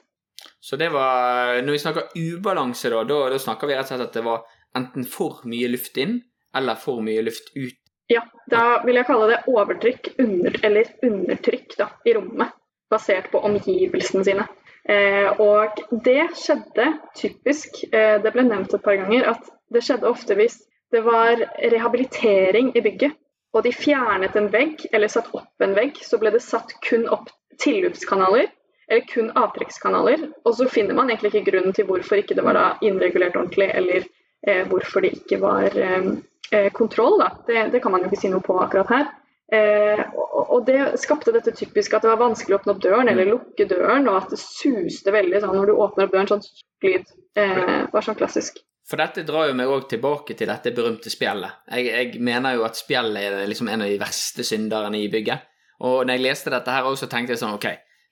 [0.62, 4.08] Så det var Når vi snakker ubalanse, da, da, da snakker vi rett og slett
[4.08, 4.42] at det var
[4.78, 6.20] enten for mye luft inn
[6.56, 7.78] eller for mye luft ut?
[8.12, 12.52] Ja, da vil jeg kalle det overtrykk under, eller undertrykk da, i rommet,
[12.92, 14.48] basert på omgivelsene sine.
[14.90, 20.10] Eh, og det skjedde typisk, eh, det ble nevnt et par ganger, at det skjedde
[20.10, 20.58] ofte hvis
[20.92, 21.40] det var
[21.72, 23.12] rehabilitering i bygget.
[23.52, 25.98] Og de fjernet en vegg, eller satt opp en vegg.
[26.04, 27.28] Så ble det satt kun opp
[27.60, 28.48] tilløpskanaler,
[28.88, 30.26] eller kun avtrekkskanaler.
[30.44, 33.68] Og så finner man egentlig ikke grunnen til hvorfor ikke det var da innregulert ordentlig,
[33.76, 34.06] eller
[34.46, 36.12] eh, hvorfor det ikke var eh,
[36.52, 37.18] eh kontroll.
[37.20, 37.30] da.
[37.46, 39.06] Det, det, kan man jo ikke si noe på akkurat her.
[39.52, 43.12] Eh, og, og det skapte dette typisk at det var vanskelig å åpne opp døren
[43.12, 46.46] eller lukke døren, og at det suste veldig sånn når du åpner opp døren, sånn
[46.84, 47.16] lyd.
[47.36, 48.60] Eh, var sånn klassisk.
[48.88, 51.62] For dette drar jo meg òg tilbake til dette berømte spjellet.
[51.70, 55.48] Jeg, jeg, mener jo at spjellet er liksom en av de verste synderne i bygget.
[55.86, 57.68] Og når jeg leste dette her så tenkte jeg sånn ok,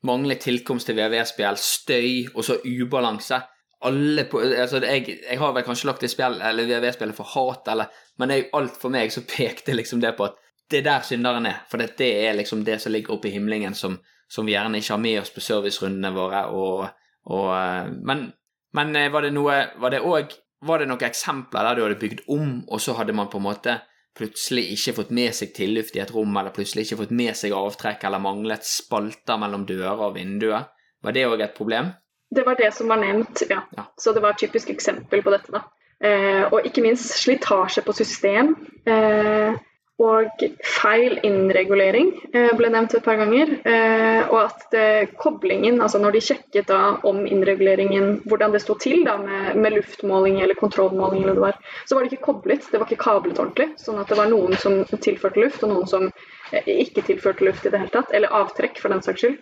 [0.07, 3.41] mangler tilkomst til VVS-spjell, støy og så ubalanse.
[3.89, 8.29] Alle på, altså jeg, jeg, har vel kanskje lagt det VV-spillet for hat, eller, men
[8.29, 10.39] det er jo alt for meg som pekte liksom det på at
[10.71, 11.63] det er der synderen er.
[11.71, 13.99] For det er liksom det som ligger oppe i himlingen som,
[14.31, 16.45] som vi gjerne ikke har med oss på servicerundene våre.
[16.55, 16.85] Og,
[17.27, 18.29] og, eh, men,
[18.79, 22.01] men eh, var det noe Var det òg var det noen eksempler der du hadde
[22.01, 23.79] bygd om, og så hadde man på en måte
[24.17, 27.55] plutselig ikke fått med seg tilluft i et rom, eller plutselig ikke fått med seg
[27.57, 30.69] avtrekk, eller manglet spalter mellom dører og vinduer?
[31.01, 31.93] Var det òg et problem?
[32.31, 33.63] Det var det som var nevnt, ja.
[33.77, 33.87] ja.
[33.99, 35.65] Så det var et typisk eksempel på dette, da.
[36.01, 38.55] Eh, og ikke minst slitasje på system.
[38.89, 39.57] Eh,
[40.01, 43.53] og feil innregulering eh, ble nevnt et par ganger.
[43.69, 44.77] Eh, og at
[45.21, 46.73] koblingen, altså når de sjekket
[47.07, 51.97] om innreguleringen, hvordan det sto til da med, med luftmåling eller kontrollmåling, eller var, så
[51.97, 53.73] var det ikke koblet, det var ikke kablet ordentlig.
[53.81, 56.11] Sånn at det var noen som tilførte luft, og noen som
[56.53, 59.39] ikke tilført luft i det hele tatt, eller avtrekk for den saks skyld.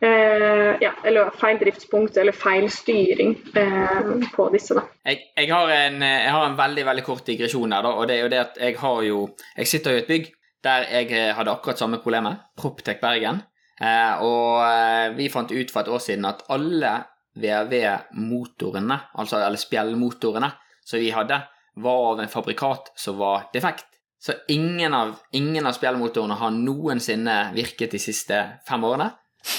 [0.00, 4.76] Eh, ja, eller feil driftspunkt eller feil styring eh, på disse.
[4.78, 4.86] da.
[5.08, 7.84] Jeg, jeg, har en, jeg, har en, veldig veldig kort digresjon her.
[7.84, 9.18] da, og det er jo det at jeg har jo
[9.56, 10.32] Jeg sitter jo i et bygg
[10.66, 13.42] der jeg hadde akkurat samme problemet, Proptech Bergen.
[13.76, 16.94] Eh, og eh, vi fant ut for et år siden at alle
[17.36, 20.48] VRV-motorene, altså eller spjellmotorene,
[20.86, 21.42] som vi hadde,
[21.84, 23.95] var av en fabrikat som var defekt.
[24.18, 29.10] Så ingen av, ingen av spjellmotorene har noensinne virket de siste fem årene.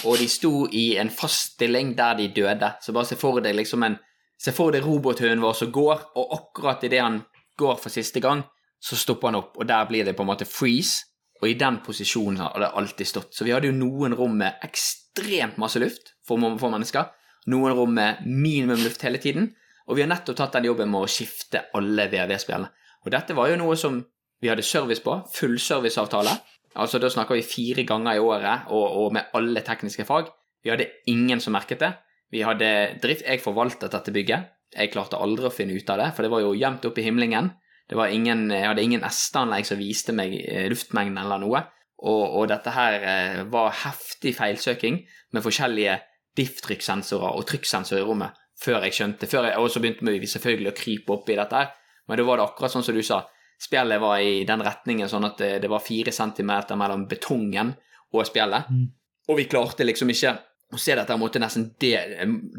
[0.09, 2.73] Og de sto i en fast stilling der de døde.
[2.81, 3.99] Så bare se for deg liksom en
[4.37, 7.15] Se for deg robothunden vår som går, og akkurat idet han
[7.57, 8.43] går for siste gang,
[8.77, 11.07] så stopper han opp, og der blir det på en måte freeze.
[11.41, 13.33] Og i den posisjonen har det alltid stått.
[13.33, 17.11] Så vi hadde jo noen rom med ekstremt masse luft for, for mennesker.
[17.53, 19.51] Noen rom med minimum luft hele tiden.
[19.85, 22.71] Og vi har nettopp tatt den jobben med å skifte alle VV-spillene.
[23.05, 23.99] Og dette var jo noe som
[24.41, 25.15] vi hadde service på.
[25.33, 26.33] Fullserviceavtale.
[26.77, 30.29] Altså da snakker vi fire ganger i året, og, og med alle tekniske fag.
[30.63, 31.93] Vi hadde ingen som merket det.
[32.33, 33.25] Vi hadde drift.
[33.25, 34.51] Jeg forvaltet dette bygget.
[34.75, 37.05] Jeg klarte aldri å finne ut av det, for det var jo gjemt opp i
[37.05, 37.53] himlingen.
[37.87, 41.63] Ingen, jeg hadde ingen esteanlegg som viste meg eh, luftmengden eller noe.
[42.03, 44.99] Og, og dette her eh, var heftig feilsøking
[45.33, 45.95] med forskjellige
[46.37, 50.71] difftrykksensorer og trykksensorer i rommet før jeg skjønte før jeg, Og så begynte vi selvfølgelig
[50.71, 51.71] å krype opp i dette her.
[52.07, 53.23] Men da var det akkurat sånn som du sa.
[53.61, 57.73] Spjellet var i den retningen sånn at det, det var fire centimeter mellom betongen
[58.13, 58.69] og spjellet.
[58.69, 58.85] Mm.
[59.27, 60.35] Og vi klarte liksom ikke
[60.73, 61.09] å se dette.
[61.13, 61.93] Jeg måtte nesten de,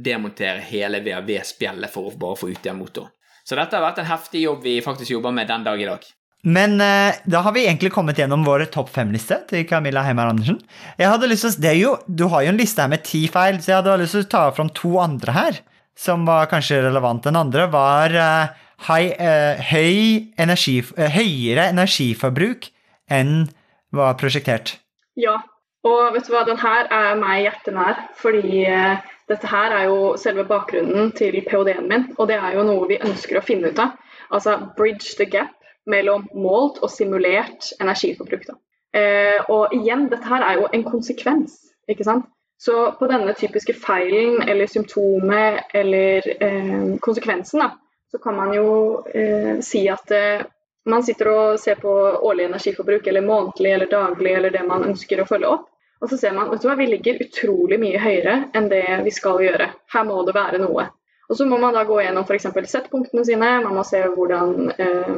[0.05, 3.13] demontere hele VAV-spjellet for å bare få ut igjen motoren.
[3.49, 6.03] Så dette har vært en heftig jobb vi faktisk jobber med den dag i dag.
[6.47, 10.61] Men eh, da har vi egentlig kommet gjennom vår topp fem-liste til Camilla Heimar Andersen.
[11.01, 13.03] Jeg hadde lyst til å, det er jo, Du har jo en liste her med
[13.07, 15.61] ti feil, så jeg hadde lyst til å ta fram to andre her.
[15.99, 17.25] Som var kanskje relevant.
[17.25, 22.71] Den andre var eh, hei, eh, høy energi, eh, høyere energiforbruk
[23.11, 23.49] enn
[23.93, 24.77] var prosjektert.
[25.19, 25.39] Ja,
[25.87, 28.03] og vet du hva, den her er meg hjertenær.
[28.19, 32.67] Fordi eh, dette her er jo selve bakgrunnen til ph.d.-en min, og det er jo
[32.69, 33.97] noe vi ønsker å finne ut av.
[34.35, 35.55] Altså bridge the gap
[35.89, 38.49] mellom målt og simulert energiforbruk.
[38.97, 42.29] Eh, og igjen, dette her er jo en konsekvens, ikke sant.
[42.59, 47.69] Så på denne typiske feilen eller symptomet eller eh, konsekvensen, da,
[48.11, 48.69] så kan man jo
[49.15, 50.45] eh, si at eh,
[50.89, 51.93] man sitter og ser på
[52.25, 55.67] årlig energiforbruk eller månedlig eller daglig eller det man ønsker å følge opp.
[56.01, 59.13] Og så ser man vet du hva, vi ligger utrolig mye høyere enn det vi
[59.13, 59.73] skal gjøre.
[59.93, 60.87] Her må det være noe.
[61.29, 62.47] Og så må man da gå gjennom f.eks.
[62.71, 65.17] settpunktene sine, man må se hvordan eh,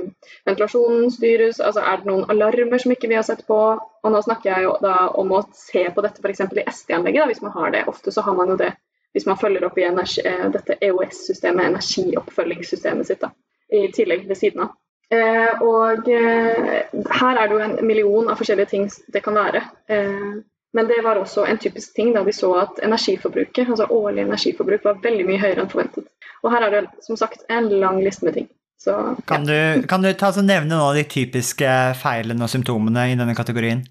[0.49, 1.61] ventilasjonen styres.
[1.63, 3.61] altså Er det noen alarmer som ikke vi har sett på?
[3.79, 6.43] Og nå snakker jeg jo da om å se på dette f.eks.
[6.51, 7.85] i SD-anlegget, hvis man har det.
[7.93, 8.73] Ofte så har man jo det
[9.15, 13.33] hvis man følger opp i energi, eh, dette EOS-systemet, energioppfølgingssystemet sitt, da,
[13.73, 14.77] i tillegg ved siden av.
[15.11, 16.87] Eh, og eh,
[17.19, 19.65] her er det jo en million av forskjellige ting det kan være.
[19.91, 20.39] Eh,
[20.73, 24.85] men det var også en typisk ting da vi så at energiforbruket, altså årlig energiforbruk
[24.87, 26.07] var veldig mye høyere enn forventet.
[26.45, 28.47] Og her er det som sagt en lang liste med ting.
[28.81, 28.95] Så,
[29.29, 29.75] kan, ja.
[29.75, 33.83] du, kan, du, ta nevne noen av de typiske feilene og symptomene i denne kategorien?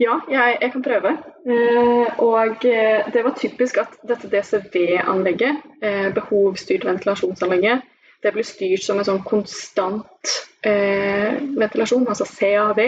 [0.00, 1.10] Ja, jeg, jeg kan prøve.
[1.44, 7.84] Eh, og eh, det var typisk at dette DCV-anlegget, eh, behovsstyrt ventilasjonsanlegget,
[8.24, 10.32] det ble styrt som en sånn konstant
[10.66, 12.80] eh, ventilasjon, altså CAV.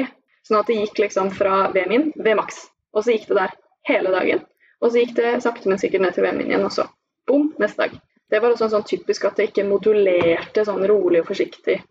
[0.42, 2.64] Sånn at det gikk liksom fra V-min, V maks,
[2.96, 3.54] og så gikk det der
[3.88, 4.42] hele dagen.
[4.82, 6.88] Og så gikk det sakte, men sikkert ned til V-min igjen, og så
[7.28, 8.00] bom, neste dag.
[8.32, 11.82] Det var også sånn typisk at det ikke modulerte sånn rolig og forsiktig.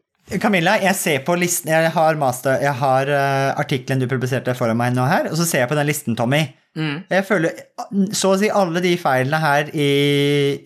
[0.42, 4.80] Camilla, jeg ser på listen Jeg har, master, jeg har uh, artikkelen du publiserte foran
[4.80, 6.46] meg nå her, og så ser jeg på den listen, Tommy.
[6.78, 7.02] Mm.
[7.12, 9.90] Jeg føler så å si alle de feilene her i,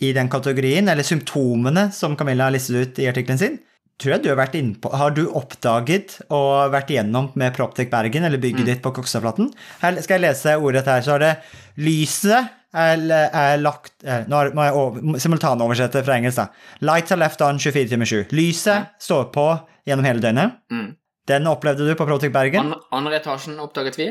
[0.06, 3.58] i den kategorien, eller symptomene som Camilla har listet ut i artikkelen sin,
[4.02, 8.28] tror jeg du har vært innpå Har du oppdaget og vært igjennom med Proptec Bergen,
[8.28, 8.70] eller bygget mm.
[8.70, 9.50] ditt på Kokstadflaten?
[9.82, 11.02] Her skal jeg lese ordet her.
[11.06, 11.34] Så er det
[11.82, 16.70] lyset er, er lagt Nå må jeg simultanoversette fra engelsk, da.
[16.86, 18.36] Lights are left on 24 timer 7.
[18.36, 19.48] Lyset står på
[19.88, 20.60] gjennom hele døgnet.
[20.74, 20.94] Mm.
[21.30, 22.74] Den opplevde du på Proptech Bergen.
[22.74, 24.10] An andre etasjen oppdaget vi.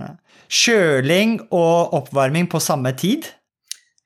[0.00, 0.12] Ja.
[0.52, 3.26] Kjøling og oppvarming på samme tid.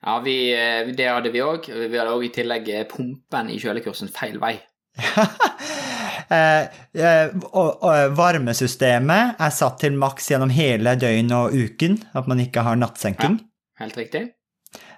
[0.06, 1.66] Ja, vi, eh, det hadde vi òg.
[1.66, 4.56] Vi hadde òg i tillegg eh, pumpen i kjølekursen feil vei.
[6.26, 6.64] Eh,
[6.98, 12.00] eh, og, og, varmesystemet er satt til maks gjennom hele døgnet og uken.
[12.18, 13.36] At man ikke har nattsenking.
[13.38, 14.28] Ja, helt riktig.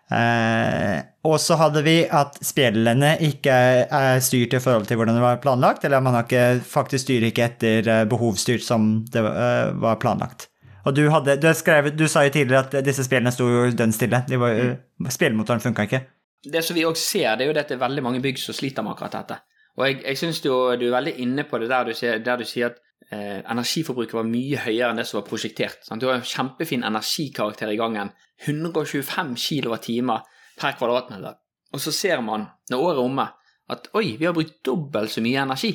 [0.08, 5.24] Eh, og så hadde vi at spjellene ikke er styrt i forhold til hvordan det
[5.24, 5.84] var planlagt.
[5.84, 10.48] Eller man har ikke, faktisk styrer ikke etter eh, behovsstyrt som det var planlagt.
[10.88, 13.92] Og du, hadde, du, skrevet, du sa jo tidligere at disse spillene sto jo dønn
[13.92, 14.22] stille.
[14.30, 14.62] Var,
[15.04, 15.10] mm.
[15.12, 16.00] Spillmotoren funka ikke.
[16.48, 18.56] Det som vi òg ser, det er jo at det er veldig mange bygg som
[18.56, 19.40] sliter med akkurat dette.
[19.78, 22.40] Og jeg, jeg syns du, du, er veldig inne på det der du, sier, der
[22.40, 22.78] du sier at
[23.12, 25.82] eh, energiforbruket var mye høyere enn det som var prosjektert.
[25.86, 26.02] Sant?
[26.02, 28.14] Du har en kjempefin energikarakter i gangen.
[28.46, 30.18] 125 kWh
[30.58, 31.38] per kvadratmeter.
[31.74, 33.26] Og så ser man, når året er omme,
[33.68, 35.74] at oi, vi har brukt dobbelt så mye energi.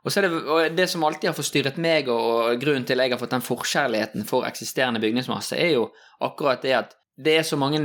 [0.00, 3.12] Og så er det, og det som alltid har forstyrret meg, og grunnen til jeg
[3.12, 5.90] har fått den forkjærligheten for eksisterende bygningsmasse, er jo
[6.24, 7.82] akkurat det at det er så mange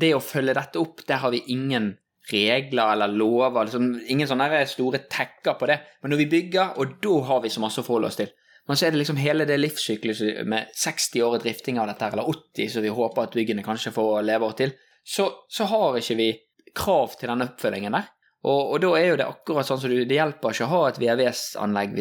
[0.00, 1.90] Det å følge dette opp, der har vi ingen
[2.32, 5.78] regler eller lover, liksom, ingen sånne store tekker på det.
[6.02, 8.32] Men når vi bygger, og da har vi så masse å forholde oss til.
[8.68, 12.10] Men så er det liksom hele det livssykluset med 60 år i drifting av dette,
[12.12, 14.74] eller 80, så vi håper at byggene kanskje får leveår til,
[15.08, 16.28] så, så, har ikke vi
[16.76, 18.10] krav til den oppfølgingen der.
[18.44, 20.82] Og, og, da er jo det akkurat sånn som du Det hjelper ikke å ha
[20.88, 21.96] et VVS-anlegg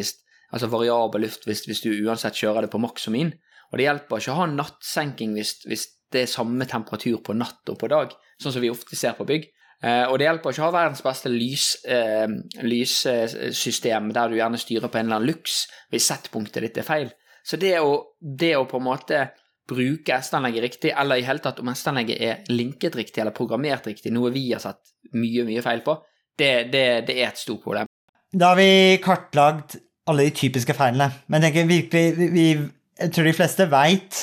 [0.53, 3.31] altså variabel luft hvis, hvis, du uansett kjører det på maks og min.
[3.71, 7.71] Og det hjelper ikke å ha nattsenking hvis, hvis det er samme temperatur på natt
[7.71, 9.47] og på dag, sånn som vi ofte ser på bygg.
[9.83, 12.31] Uh, og det hjelper ikke å ha verdens beste uh,
[12.65, 17.11] lyssystem der du gjerne styrer på en eller annen luks hvis settpunktet ditt er feil.
[17.45, 19.21] Så det å, det å på en måte
[19.67, 24.13] bruke S-anlegget riktig, eller i hele tatt om S-anlegget er linket riktig eller programmert riktig,
[24.15, 24.81] noe vi har satt
[25.15, 25.97] mye, mye feil på,
[26.39, 27.89] det, det, det er et stort problem.
[28.31, 32.47] Da har vi kartlagd alle de typiske feilene, men jeg tenker vi, vi,
[32.97, 34.21] jeg tror de fleste veit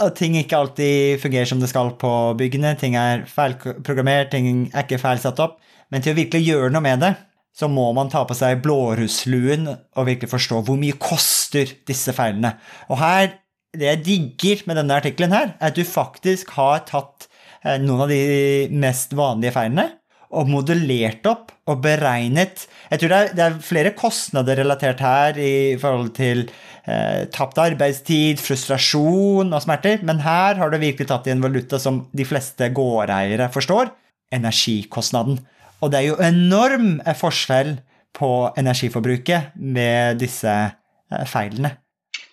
[0.00, 2.72] at ting ikke alltid fungerer som det skal på byggene.
[2.80, 5.58] Ting er feilprogrammert, ting er ikke feil satt opp.
[5.92, 7.12] Men til å virkelig gjøre noe med det,
[7.52, 12.54] så må man ta på seg blårussluen og virkelig forstå hvor mye koster disse feilene.
[12.88, 13.34] Og her,
[13.76, 17.28] det jeg digger med denne artikkelen her, er at du faktisk har tatt
[17.60, 18.22] eh, noen av de
[18.72, 19.90] mest vanlige feilene
[20.32, 25.38] og modellert opp og beregnet Jeg tror det er, det er flere kostnader relatert her
[25.40, 26.44] i forhold til
[26.88, 31.80] eh, tapt arbeidstid, frustrasjon og smerter, men her har du virkelig tatt i en valuta
[31.80, 33.92] som de fleste gårdeiere forstår
[34.32, 35.40] energikostnaden.
[35.82, 37.76] Og det er jo enorm eh, forskjell
[38.16, 41.76] på energiforbruket med disse eh, feilene.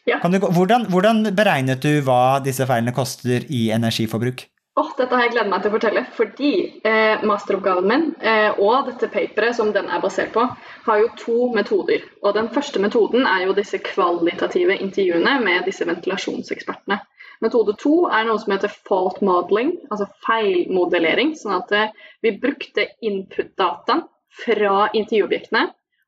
[0.10, 0.20] Ja.
[0.26, 4.48] Du, hvordan, hvordan beregnet du hva disse feilene koster i energiforbruk?
[4.78, 6.50] Oh, dette har jeg gledet meg til å fortelle, fordi
[6.88, 10.46] eh, masteroppgaven min eh, og dette paperet som den er basert på,
[10.86, 12.06] har jo to metoder.
[12.24, 17.00] Og Den første metoden er jo disse kvalitative intervjuene med disse ventilasjonsekspertene.
[17.44, 21.34] Metode to er noe som heter fault modeling, altså feilmodellering.
[21.40, 21.92] Sånn at eh,
[22.24, 24.06] vi brukte input-dataen
[24.44, 25.66] fra intervjuobjektene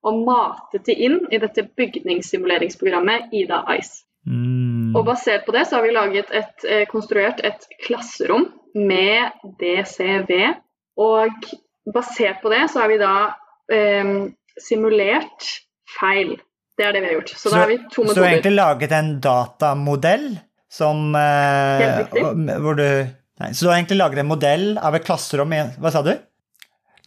[0.07, 4.05] og matet de inn i dette bygningssimuleringsprogrammet Ida Ice.
[4.27, 4.93] Mm.
[4.95, 8.45] Og basert på det så har vi laget et, eh, konstruert et klasserom
[8.77, 10.53] med DCV.
[11.01, 11.49] Og
[11.93, 13.15] basert på det så har vi da
[13.73, 14.13] eh,
[14.61, 15.49] simulert
[15.99, 16.35] feil.
[16.77, 17.33] Det er det vi har gjort.
[17.33, 18.19] Så, så da har vi to metoder.
[18.19, 20.27] Så egentlig laget en datamodell
[20.71, 22.27] som eh, Helt riktig.
[22.61, 22.87] Hvor du
[23.41, 26.11] Nei, så du har egentlig laget en modell av et klasserom i Hva sa du?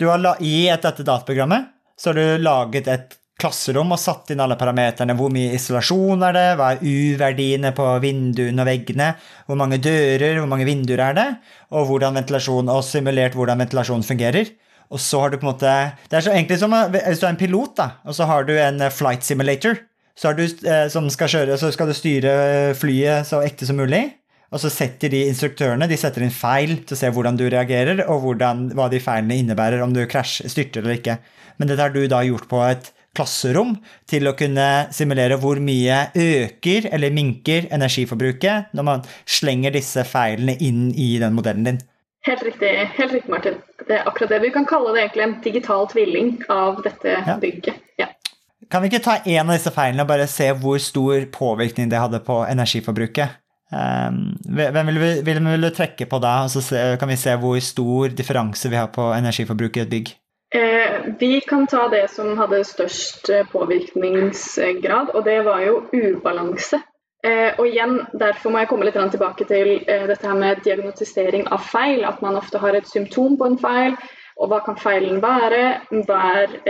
[0.00, 3.14] Du har la, I et, dette dataprogrammet så har du laget et
[3.45, 5.15] klasserom og satt inn alle parameterne.
[5.19, 9.13] Hvor mye isolasjon er det, hva er U-verdiene på vinduene og veggene,
[9.47, 11.31] hvor mange dører, hvor mange vinduer er det,
[11.77, 14.55] og hvordan ventilasjon, og simulert hvordan ventilasjon fungerer.
[14.91, 15.71] Og så har du på en måte
[16.11, 18.83] Det er egentlig som hvis du er en pilot, da, og så har du en
[18.85, 19.79] eh, flight simulator
[20.15, 22.35] så du, eh, som skal kjøre, så skal du styre
[22.79, 24.05] flyet så ekte som mulig.
[24.55, 28.05] Og så setter de instruktørene de setter inn feil til å se hvordan du reagerer,
[28.07, 31.17] og hvordan, hva de feilene innebærer, om du krasj, styrter eller ikke.
[31.59, 33.77] Men dette har du da gjort på et klasserom
[34.11, 40.57] til å kunne simulere hvor mye øker eller minker energiforbruket når man slenger disse feilene
[40.61, 41.83] inn i den modellen din.
[42.24, 43.61] Helt riktig, helt riktig Martin.
[43.85, 44.40] Det er akkurat det.
[44.46, 47.37] Vi kan kalle det egentlig en digital tvilling av dette ja.
[47.40, 47.81] bygget.
[48.00, 48.09] Ja.
[48.72, 52.00] Kan vi ikke ta en av disse feilene og bare se hvor stor påvirkning det
[52.00, 53.40] hadde på energiforbruket?
[53.74, 57.61] Um, hvem vil, vi, vil du trekke på da, og så kan vi se hvor
[57.64, 60.12] stor differanse vi har på energiforbruket i et bygg?
[60.55, 66.79] Eh, vi kan ta det som hadde størst eh, påvirkningsgrad, og det var jo ubalanse.
[67.27, 71.64] Eh, og igjen, Derfor må jeg komme litt tilbake til dette her med diagnostisering av
[71.73, 72.05] feil.
[72.07, 73.97] At man ofte har et symptom på en feil,
[74.38, 75.64] og hva kan feilen være?
[76.07, 76.21] Hva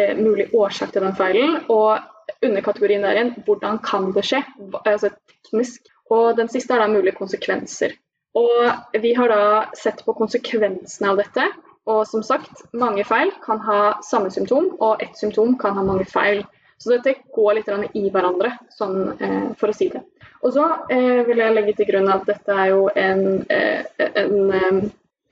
[0.00, 1.60] er mulig årsak til den feilen?
[1.68, 2.00] Og
[2.40, 4.40] underkategorien der igjen, hvordan kan det skje?
[4.86, 5.92] Altså teknisk.
[6.08, 7.92] Og den siste er da mulige konsekvenser.
[8.32, 9.44] Og vi har da
[9.76, 11.50] sett på konsekvensene av dette
[11.86, 16.06] og som sagt, mange feil kan ha samme symptom, og ett symptom kan ha mange
[16.08, 16.44] feil.
[16.78, 20.02] Så dette går litt i hverandre, sånn, eh, for å si det.
[20.44, 23.84] Og så eh, vil jeg legge til grunn at dette er jo en, eh,
[24.20, 24.84] en eh,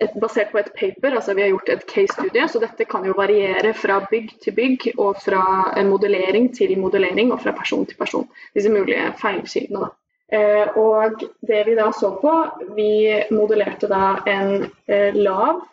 [0.02, 3.14] et, basert på et paper, altså vi har gjort et case-studie, så dette kan jo
[3.16, 5.42] variere fra bygg til bygg, og fra
[5.86, 8.28] modellering til modellering, og fra person til person.
[8.56, 9.92] Disse mulige feilkildene, da.
[10.32, 12.32] Eh, og det vi da så på,
[12.76, 12.92] vi
[13.34, 15.66] modellerte da en eh, lav eh,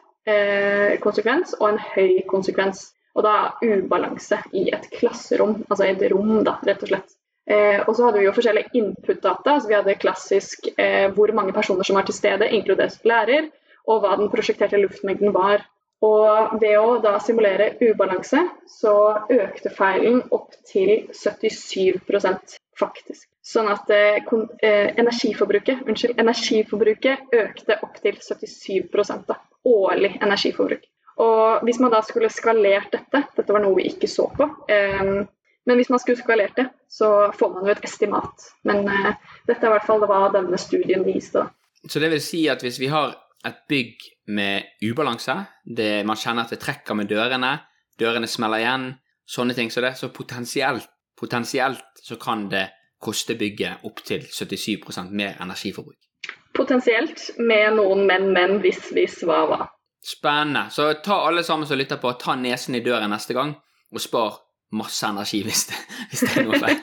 [1.03, 2.89] konsekvens og en høy konsekvens.
[3.17, 7.15] Og da ubalanse i et klasserom, altså et rom, da, rett og slett.
[7.49, 9.55] Eh, og så hadde vi jo forskjellige input-data.
[9.55, 13.49] altså Vi hadde klassisk eh, hvor mange personer som var til stede, inkludert lærer,
[13.89, 15.65] og hva den prosjekterte luftmengden var.
[16.05, 18.93] Og ved å da simulere ubalanse, så
[19.33, 21.97] økte feilen opp til 77
[22.79, 23.25] faktisk.
[23.43, 24.21] Sånn at eh,
[24.61, 29.41] eh, energiforbruket, unnskyld, energiforbruket økte opp til 77 da.
[29.67, 30.85] Årlig energiforbruk.
[31.19, 35.25] Og hvis man da skulle skalert dette, dette var noe vi ikke så på, eh,
[35.67, 38.45] men hvis man skulle skalert det, så får man jo et estimat.
[38.65, 39.11] Men eh,
[39.47, 41.43] dette er i hvert fall hva denne studien viste.
[41.85, 43.13] Så det vil si at hvis vi har
[43.45, 47.53] et bygg med ubalanse, det, man kjenner at det trekker med dørene,
[47.99, 48.89] dørene smeller igjen,
[49.29, 52.65] sånne ting så det, så potensielt, potensielt så kan det
[52.99, 55.99] koste bygget opptil 77% mer energiforbruk.
[56.57, 59.61] Potensielt, med noen men, men, hvis, hvis, hva, hva.
[60.05, 60.67] Spennende.
[60.73, 63.53] Så ta alle sammen som lytter på, ta nesen i døren neste gang,
[63.93, 64.39] og spar
[64.75, 65.79] masse energi hvis det,
[66.11, 66.77] hvis det er noe feil.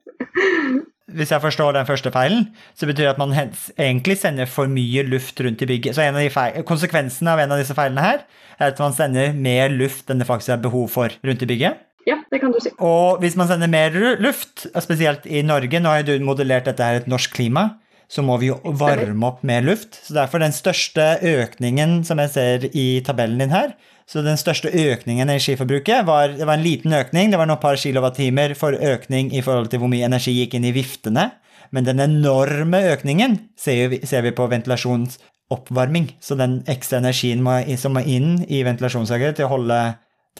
[1.18, 2.48] hvis jeg forstår den første feilen,
[2.78, 5.96] så betyr det at man egentlig sender for mye luft rundt i bygget.
[5.96, 8.24] Så en av de feil, konsekvensen av en av disse feilene her
[8.58, 11.86] er at man sender mer luft enn det faktisk er behov for rundt i bygget.
[12.08, 12.72] Ja, det kan du si.
[12.80, 17.02] Og hvis man sender mer luft, spesielt i Norge, nå har du modellert dette her
[17.02, 17.68] et norsk klima,
[18.10, 20.00] så må vi jo varme opp mer luft.
[20.02, 23.76] Så derfor den største økningen som jeg ser i tabellen din her,
[24.10, 27.62] så den største økningen i energiforbruket var, det var en liten økning, det var noen
[27.62, 31.28] par kilowattimer for økning i forhold til hvor mye energi gikk inn i viftene.
[31.70, 36.10] Men den enorme økningen ser vi, ser vi på ventilasjonsoppvarming.
[36.18, 39.78] Så den ekstra energien må, som må inn i ventilasjonsanlegget til å holde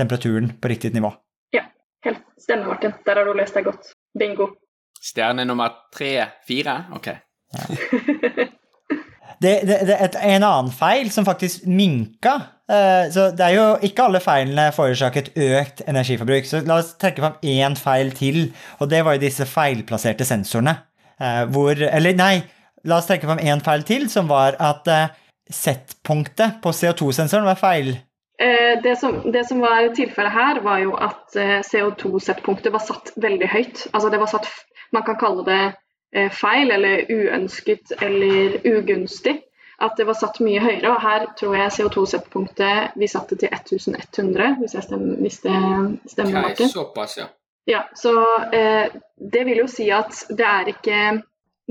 [0.00, 1.12] temperaturen på riktig nivå.
[1.54, 1.68] Ja,
[2.02, 2.98] helt stemmer, Martin.
[3.06, 3.94] Der har du lest deg godt.
[4.18, 4.50] Bingo.
[4.98, 6.80] Stjerne nummer tre-fire?
[6.98, 7.12] Ok.
[9.40, 12.34] Det, det, det, et, en annen feil som faktisk minka
[12.68, 16.44] uh, Så det er jo ikke alle feilene forårsaket økt energiforbruk.
[16.48, 20.76] Så la oss trekke fram én feil til, og det var jo disse feilplasserte sensorene.
[21.16, 22.34] Uh, hvor Eller nei,
[22.84, 24.92] la oss trekke fram én feil til, som var at
[25.50, 27.94] settpunktet på CO2-sensoren var feil.
[28.84, 31.34] Det som, det som, var tilfellet her, var jo at
[31.66, 33.82] CO2-settpunktet var satt veldig høyt.
[33.90, 34.48] Altså det var satt
[34.94, 35.89] Man kan kalle det Eh,
[36.34, 39.36] feil eller uønsket eller ugunstig.
[39.80, 40.90] At det var satt mye høyere.
[40.92, 45.54] Og her tror jeg CO2-settpunktet vi satte til 1100, hvis, stemmer, hvis det
[46.12, 46.50] stemmer.
[46.50, 47.30] Okay, såpass, ja.
[47.70, 48.12] ja så
[48.52, 51.00] eh, det vil jo si at det er ikke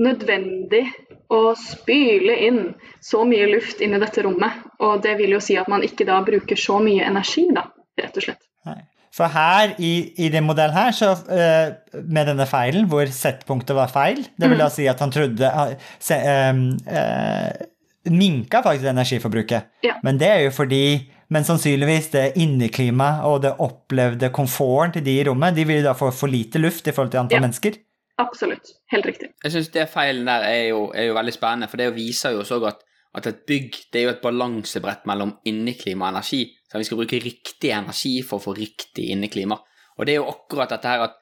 [0.00, 0.82] nødvendig
[1.30, 2.62] å spyle inn
[3.04, 4.58] så mye luft inn i dette rommet.
[4.82, 7.68] Og det vil jo si at man ikke da bruker så mye energi, da,
[8.00, 8.42] rett og slett.
[8.66, 8.80] Nei.
[9.14, 13.90] For her, i, i den modellen her, så, uh, med denne feilen, hvor settpunktet var
[13.90, 17.66] feil, det vil da si at han trodde uh, se, uh,
[18.10, 19.66] Minka faktisk energiforbruket.
[19.84, 19.98] Ja.
[20.06, 20.84] Men det er jo fordi
[21.30, 25.92] men sannsynligvis det inneklimaet og det opplevde komforten til de i rommet, de vil da
[25.94, 27.44] få for lite luft i forhold til antall ja.
[27.44, 27.76] mennesker.
[28.18, 28.72] Absolutt.
[28.90, 29.30] Helt riktig.
[29.44, 32.42] Jeg syns det feilen der er jo, er jo, veldig spennende, for det viser jo
[32.42, 32.82] også at,
[33.14, 36.42] at et bygg det er jo et balansebrett mellom inneklima og energi.
[36.70, 39.58] Så vi skal bruke riktig energi for å få riktig inneklima.
[39.98, 41.18] Og det er jo akkurat dette her at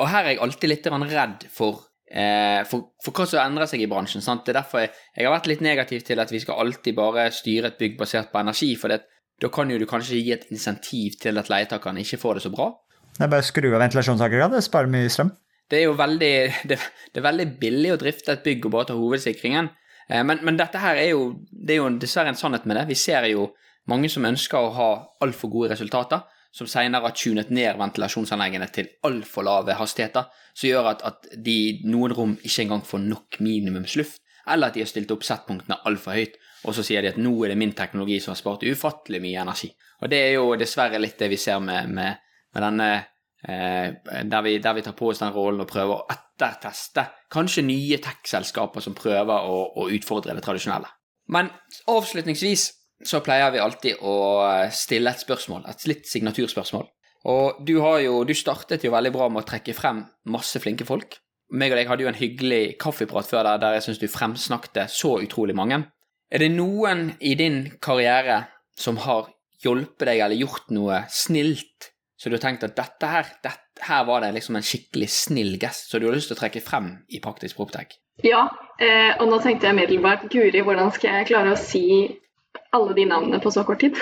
[0.00, 1.76] Og her er jeg alltid litt redd for,
[2.10, 4.20] eh, for, for, hva som endrer seg i bransjen.
[4.20, 4.42] Sant?
[4.42, 7.28] Det er derfor jeg, jeg, har vært litt negativ til at vi skal alltid bare
[7.30, 8.72] styre et bygg basert på energi.
[8.74, 9.04] For det,
[9.38, 12.50] da kan jo du kanskje gi et insentiv til at leietakerne ikke får det så
[12.50, 12.66] bra.
[13.14, 15.30] Det er bare å skru av ventilasjonsaggregatet, sparer mye strøm.
[15.70, 16.34] Det er jo veldig,
[16.72, 16.80] det,
[17.14, 19.70] det er veldig billig å drifte et bygg og bare ta hovedsikringen.
[20.10, 22.88] Eh, men, men, dette her er jo, det er jo dessverre en sannhet med det.
[22.90, 23.52] Vi ser jo
[23.88, 24.90] mange som ønsker å ha
[25.24, 30.88] altfor gode resultater, som senere har tunet ned ventilasjonsanleggene til altfor lave hastigheter, som gjør
[30.92, 34.18] at, at de noen rom ikke engang får nok minimumsluft,
[34.50, 36.34] eller at de har stilt opp settpunktene altfor høyt,
[36.66, 39.44] og så sier de at nå er det min teknologi som har spart ufattelig mye
[39.44, 39.70] energi.
[40.02, 42.18] Og det er jo dessverre litt det vi ser med, med,
[42.54, 43.86] med denne eh,
[44.24, 48.00] der, vi, der, vi, tar på oss den rollen og prøver å etterteste kanskje nye
[48.02, 50.90] tech-selskaper som prøver å, å utfordre det tradisjonelle.
[51.30, 51.52] Men
[51.88, 52.66] avslutningsvis
[53.06, 54.14] så pleier vi alltid å
[54.74, 56.88] stille et spørsmål, et litt signaturspørsmål.
[57.30, 60.86] Og du har jo, du startet jo veldig bra med å trekke frem masse flinke
[60.88, 61.18] folk.
[61.50, 64.86] Meg og deg hadde jo en hyggelig kaffeprat før der, der jeg syns du fremsnakte
[64.92, 65.82] så utrolig mange.
[66.30, 68.44] Er det noen i din karriere
[68.78, 73.28] som har hjulpet deg eller gjort noe snilt, så du har tenkt at dette her,
[73.42, 76.40] dette her var det liksom en skikkelig snill gest, så du har lyst til å
[76.40, 77.96] trekke frem i Praktisk Proptech?
[78.24, 78.44] Ja,
[78.80, 81.84] eh, og nå tenkte jeg middelbart Guri, hvordan skal jeg klare å si
[82.76, 83.96] alle de navnene på så kort tid.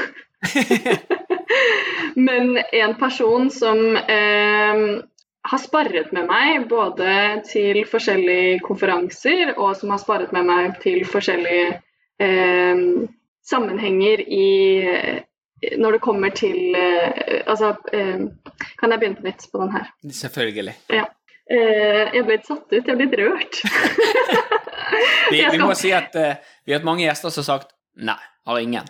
[2.28, 4.82] Men en person som eh,
[5.48, 7.12] har sparret med meg både
[7.48, 11.78] til forskjellige konferanser, og som har sparret med meg til forskjellige
[12.20, 12.84] eh,
[13.48, 14.48] sammenhenger i
[15.78, 18.26] når det kommer til eh, Altså, eh,
[18.78, 19.88] kan jeg begynne på nytt på den her?
[20.20, 20.74] Selvfølgelig.
[20.94, 21.06] Ja.
[21.50, 22.76] Eh, jeg ble litt satt ut.
[22.76, 23.62] Jeg ble litt rørt.
[25.28, 28.20] Vi, vi må si at eh, vi har hatt mange gjester som har sagt nei,
[28.48, 28.88] har ingen.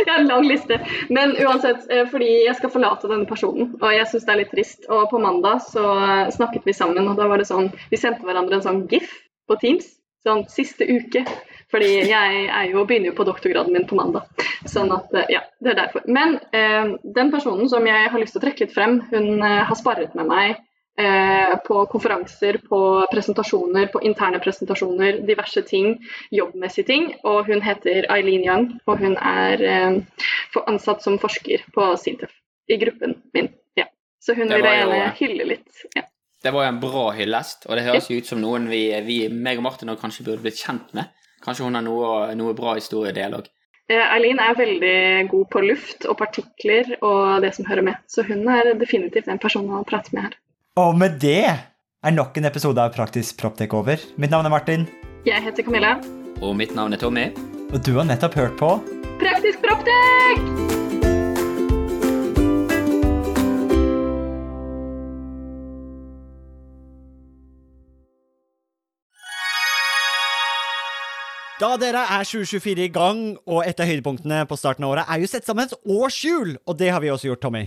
[0.00, 0.80] Jeg har en lang liste.
[1.08, 4.52] Men uansett, eh, fordi jeg skal forlate denne personen, og jeg syns det er litt
[4.54, 4.86] trist.
[4.88, 8.26] Og på mandag så eh, snakket vi sammen, og da var det sånn Vi sendte
[8.26, 9.10] hverandre en sånn gif
[9.50, 9.96] på Teams.
[10.26, 11.24] Sånn siste uke.
[11.70, 14.26] Fordi jeg er jo, begynner jo på doktorgraden min på mandag.
[14.68, 16.06] Sånn at eh, Ja, det er derfor.
[16.10, 19.62] Men eh, den personen som jeg har lyst til å trekke litt frem, hun eh,
[19.68, 20.58] har sparret med meg
[21.66, 22.80] på konferanser, på
[23.12, 25.94] presentasjoner, på interne presentasjoner, diverse ting,
[26.30, 27.06] jobbmessige ting.
[27.24, 30.00] Og hun heter Eileen Young, og hun er eh,
[30.66, 32.34] ansatt som forsker på Sintef
[32.70, 33.48] i gruppen min.
[33.78, 33.88] Ja.
[34.20, 35.86] Så hun vil jeg gjerne hylle litt.
[35.96, 36.04] Ja.
[36.40, 39.22] Det var jo en bra hyllest, og det høres jo ut som noen vi, vi
[39.28, 41.10] meg og Martin også kanskje burde blitt kjent med.
[41.44, 43.48] Kanskje hun har noe, noe bra historiedialog.
[43.90, 44.98] Eh, Eileen er veldig
[45.32, 48.00] god på luft og partikler og det som hører med.
[48.08, 50.38] Så hun er definitivt en person å prate med her.
[50.78, 54.00] Og med det er nok en episode av Praktisk Proptek over.
[54.16, 54.86] Mitt navn er Martin,
[55.26, 55.96] Jeg heter Camilla.
[56.40, 57.26] Og mitt navn er Tommy.
[57.72, 58.70] og du har nettopp hørt på
[59.20, 60.70] Praktisk proptek!
[71.60, 75.20] Da dere er 2024 i gang, og et av høydepunktene på starten av året er
[75.20, 77.66] jo sett sammen et årshjul, og det har vi også gjort, Tommy.